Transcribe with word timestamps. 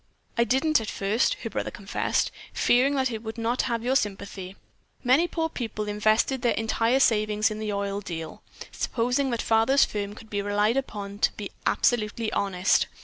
"I 0.35 0.45
didn't 0.45 0.81
at 0.81 0.89
first," 0.89 1.35
her 1.43 1.49
brother 1.51 1.69
confessed, 1.69 2.31
"fearing 2.53 2.95
that 2.95 3.11
it 3.11 3.21
would 3.21 3.37
not 3.37 3.61
have 3.69 3.83
your 3.83 3.95
sympathy. 3.95 4.55
Many 5.03 5.27
poor 5.27 5.47
people 5.47 5.87
invested 5.87 6.41
their 6.41 6.55
entire 6.55 6.99
savings 6.99 7.51
in 7.51 7.59
the 7.59 7.71
oil 7.71 8.01
deal, 8.01 8.41
supposing 8.71 9.29
that 9.29 9.43
father's 9.43 9.85
firm 9.85 10.15
could 10.15 10.31
be 10.31 10.41
relied 10.41 10.75
upon 10.75 11.19
to 11.19 11.31
be 11.33 11.51
absolutely 11.67 12.31
honest. 12.33 12.87